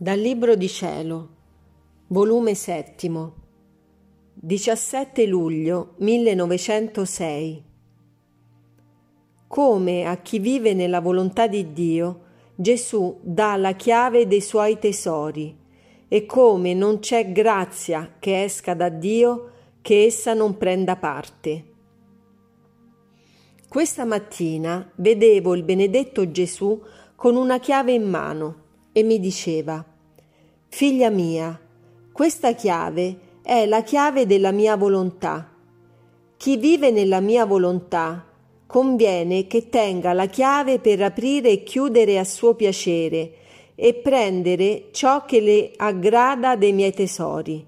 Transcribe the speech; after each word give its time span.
Dal 0.00 0.16
Libro 0.16 0.54
di 0.54 0.68
Cielo, 0.68 1.28
volume 2.06 2.54
settimo, 2.54 3.34
17 4.32 5.26
luglio 5.26 5.94
1906. 5.96 7.64
Come 9.48 10.06
a 10.06 10.16
chi 10.18 10.38
vive 10.38 10.72
nella 10.72 11.00
volontà 11.00 11.48
di 11.48 11.72
Dio, 11.72 12.20
Gesù 12.54 13.18
dà 13.22 13.56
la 13.56 13.72
chiave 13.72 14.28
dei 14.28 14.40
suoi 14.40 14.78
tesori 14.78 15.58
e 16.06 16.26
come 16.26 16.74
non 16.74 17.00
c'è 17.00 17.32
grazia 17.32 18.14
che 18.20 18.44
esca 18.44 18.74
da 18.74 18.90
Dio 18.90 19.50
che 19.82 20.04
essa 20.04 20.32
non 20.32 20.56
prenda 20.56 20.94
parte. 20.94 21.64
Questa 23.68 24.04
mattina 24.04 24.92
vedevo 24.94 25.56
il 25.56 25.64
benedetto 25.64 26.30
Gesù 26.30 26.80
con 27.16 27.34
una 27.34 27.58
chiave 27.58 27.94
in 27.94 28.08
mano 28.08 28.66
e 28.98 29.04
mi 29.04 29.20
diceva 29.20 29.84
Figlia 30.66 31.08
mia, 31.08 31.56
questa 32.10 32.52
chiave 32.54 33.16
è 33.42 33.64
la 33.64 33.84
chiave 33.84 34.26
della 34.26 34.50
mia 34.50 34.76
volontà. 34.76 35.52
Chi 36.36 36.56
vive 36.56 36.90
nella 36.90 37.20
mia 37.20 37.46
volontà 37.46 38.26
conviene 38.66 39.46
che 39.46 39.68
tenga 39.68 40.12
la 40.12 40.26
chiave 40.26 40.80
per 40.80 41.00
aprire 41.00 41.50
e 41.50 41.62
chiudere 41.62 42.18
a 42.18 42.24
suo 42.24 42.54
piacere 42.54 43.34
e 43.76 43.94
prendere 43.94 44.88
ciò 44.90 45.24
che 45.24 45.40
le 45.40 45.70
aggrada 45.76 46.56
dei 46.56 46.72
miei 46.72 46.92
tesori, 46.92 47.64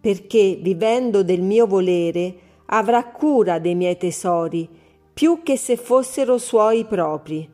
perché 0.00 0.58
vivendo 0.62 1.22
del 1.22 1.42
mio 1.42 1.66
volere 1.66 2.34
avrà 2.66 3.04
cura 3.10 3.58
dei 3.58 3.74
miei 3.74 3.98
tesori 3.98 4.66
più 5.12 5.42
che 5.42 5.58
se 5.58 5.76
fossero 5.76 6.38
suoi 6.38 6.86
propri, 6.86 7.46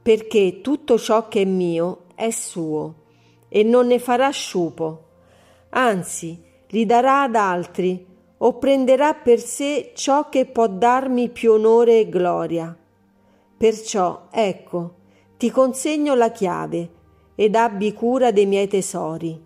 perché 0.00 0.60
tutto 0.60 0.96
ciò 0.96 1.26
che 1.26 1.42
è 1.42 1.44
mio 1.44 2.04
è 2.16 2.30
suo 2.30 3.04
e 3.48 3.62
non 3.62 3.86
ne 3.86 4.00
farà 4.00 4.30
sciupo, 4.30 5.04
anzi 5.70 6.42
li 6.68 6.84
darà 6.84 7.22
ad 7.22 7.36
altri 7.36 8.04
o 8.38 8.58
prenderà 8.58 9.14
per 9.14 9.38
sé 9.38 9.92
ciò 9.94 10.28
che 10.28 10.46
può 10.46 10.66
darmi 10.66 11.28
più 11.28 11.52
onore 11.52 12.00
e 12.00 12.08
gloria. 12.08 12.76
Perciò, 13.56 14.26
ecco, 14.30 14.94
ti 15.36 15.50
consegno 15.50 16.14
la 16.14 16.30
chiave 16.30 16.90
ed 17.34 17.54
abbi 17.54 17.92
cura 17.92 18.32
dei 18.32 18.46
miei 18.46 18.66
tesori. 18.66 19.44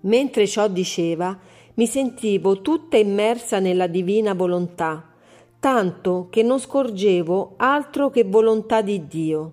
Mentre 0.00 0.46
ciò 0.46 0.68
diceva, 0.68 1.38
mi 1.74 1.86
sentivo 1.86 2.60
tutta 2.60 2.96
immersa 2.96 3.58
nella 3.58 3.86
divina 3.86 4.34
volontà, 4.34 5.12
tanto 5.60 6.28
che 6.30 6.42
non 6.42 6.58
scorgevo 6.58 7.54
altro 7.56 8.10
che 8.10 8.24
volontà 8.24 8.82
di 8.82 9.06
Dio 9.06 9.52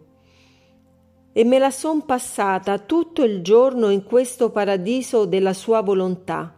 e 1.33 1.43
me 1.45 1.59
la 1.59 1.71
son 1.71 2.05
passata 2.05 2.77
tutto 2.79 3.23
il 3.23 3.41
giorno 3.41 3.89
in 3.89 4.03
questo 4.03 4.51
paradiso 4.51 5.25
della 5.25 5.53
sua 5.53 5.81
volontà. 5.81 6.53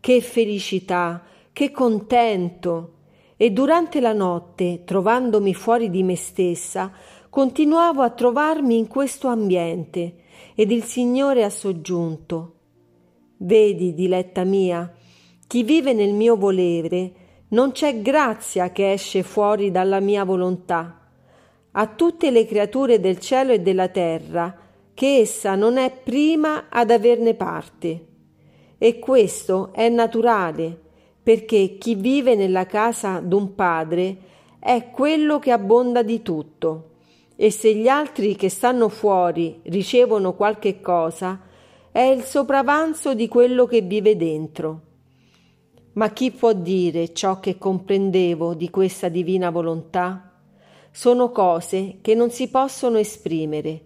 Che 0.00 0.20
felicità, 0.20 1.22
che 1.52 1.70
contento! 1.70 2.92
E 3.36 3.50
durante 3.50 4.00
la 4.00 4.12
notte, 4.12 4.82
trovandomi 4.84 5.54
fuori 5.54 5.90
di 5.90 6.02
me 6.02 6.16
stessa, 6.16 6.90
continuavo 7.28 8.02
a 8.02 8.10
trovarmi 8.10 8.76
in 8.76 8.88
questo 8.88 9.28
ambiente 9.28 10.16
ed 10.54 10.72
il 10.72 10.82
Signore 10.82 11.44
ha 11.44 11.50
soggiunto. 11.50 12.54
Vedi, 13.36 13.94
diletta 13.94 14.42
mia, 14.42 14.92
chi 15.46 15.62
vive 15.62 15.92
nel 15.92 16.14
mio 16.14 16.36
volere, 16.36 17.12
non 17.50 17.70
c'è 17.70 18.02
grazia 18.02 18.72
che 18.72 18.92
esce 18.92 19.22
fuori 19.22 19.70
dalla 19.70 20.00
mia 20.00 20.24
volontà 20.24 20.98
a 21.72 21.86
tutte 21.86 22.30
le 22.30 22.46
creature 22.46 23.00
del 23.00 23.18
cielo 23.18 23.52
e 23.52 23.60
della 23.60 23.88
terra, 23.88 24.56
che 24.94 25.18
essa 25.18 25.54
non 25.54 25.76
è 25.76 25.90
prima 25.92 26.66
ad 26.68 26.90
averne 26.90 27.34
parte. 27.34 28.06
E 28.78 28.98
questo 28.98 29.72
è 29.72 29.88
naturale, 29.88 30.76
perché 31.22 31.76
chi 31.78 31.94
vive 31.94 32.34
nella 32.34 32.66
casa 32.66 33.20
d'un 33.20 33.54
padre 33.54 34.16
è 34.58 34.90
quello 34.90 35.38
che 35.38 35.52
abbonda 35.52 36.02
di 36.02 36.22
tutto. 36.22 36.90
E 37.36 37.50
se 37.50 37.74
gli 37.74 37.86
altri 37.86 38.34
che 38.34 38.48
stanno 38.48 38.88
fuori 38.88 39.60
ricevono 39.64 40.34
qualche 40.34 40.80
cosa, 40.80 41.40
è 41.92 42.00
il 42.00 42.22
sopravanzo 42.22 43.14
di 43.14 43.28
quello 43.28 43.66
che 43.66 43.80
vive 43.80 44.16
dentro. 44.16 44.80
Ma 45.92 46.10
chi 46.10 46.30
può 46.30 46.52
dire 46.52 47.12
ciò 47.12 47.40
che 47.40 47.58
comprendevo 47.58 48.54
di 48.54 48.70
questa 48.70 49.08
divina 49.08 49.50
volontà? 49.50 50.27
Sono 50.98 51.30
cose 51.30 51.98
che 52.02 52.16
non 52.16 52.32
si 52.32 52.48
possono 52.48 52.98
esprimere. 52.98 53.82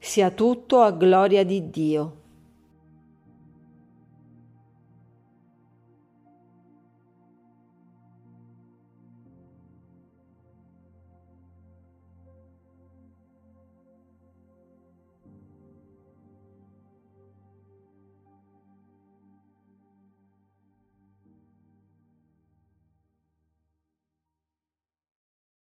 Sia 0.00 0.32
tutto 0.32 0.80
a 0.80 0.90
gloria 0.90 1.44
di 1.44 1.70
Dio. 1.70 2.19